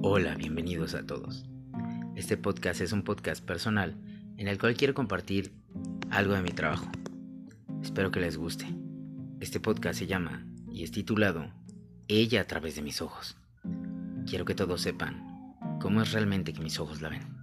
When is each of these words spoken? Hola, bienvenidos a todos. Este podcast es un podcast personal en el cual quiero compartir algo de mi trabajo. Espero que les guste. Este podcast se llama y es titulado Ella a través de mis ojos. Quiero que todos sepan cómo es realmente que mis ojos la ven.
Hola, 0.00 0.36
bienvenidos 0.36 0.94
a 0.94 1.04
todos. 1.04 1.44
Este 2.14 2.36
podcast 2.36 2.80
es 2.80 2.92
un 2.92 3.02
podcast 3.02 3.44
personal 3.44 3.96
en 4.36 4.46
el 4.46 4.56
cual 4.56 4.76
quiero 4.76 4.94
compartir 4.94 5.52
algo 6.08 6.34
de 6.34 6.42
mi 6.42 6.50
trabajo. 6.50 6.88
Espero 7.82 8.12
que 8.12 8.20
les 8.20 8.36
guste. 8.36 8.64
Este 9.40 9.58
podcast 9.58 9.98
se 9.98 10.06
llama 10.06 10.46
y 10.70 10.84
es 10.84 10.92
titulado 10.92 11.52
Ella 12.06 12.42
a 12.42 12.46
través 12.46 12.76
de 12.76 12.82
mis 12.82 13.02
ojos. 13.02 13.36
Quiero 14.24 14.44
que 14.44 14.54
todos 14.54 14.82
sepan 14.82 15.56
cómo 15.80 16.00
es 16.00 16.12
realmente 16.12 16.52
que 16.52 16.62
mis 16.62 16.78
ojos 16.78 17.02
la 17.02 17.08
ven. 17.08 17.37